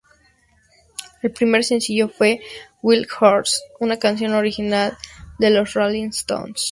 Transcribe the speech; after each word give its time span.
El 1.21 1.31
primer 1.31 1.63
sencillo 1.63 2.09
fue 2.09 2.41
""Wild 2.81 3.07
Horses"", 3.19 3.61
una 3.79 3.99
canción 3.99 4.33
original 4.33 4.97
de 5.37 5.51
los 5.51 5.75
Rolling 5.75 6.07
Stones. 6.07 6.69